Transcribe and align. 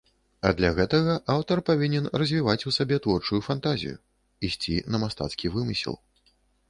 А 0.49 0.51
для 0.59 0.69
гэтага 0.77 1.17
аўтар 1.33 1.59
павінен 1.69 2.07
развіваць 2.21 2.65
у 2.71 2.73
сабе 2.77 2.97
творчую 3.05 3.41
фантазію, 3.49 3.95
ісці 4.49 4.75
на 4.93 4.97
мастацкі 5.05 5.53
вымысел. 5.59 5.95